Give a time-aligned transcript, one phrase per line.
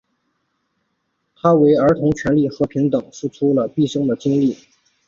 [1.35, 4.57] 他为儿童权利和平等付出了毕生的精力。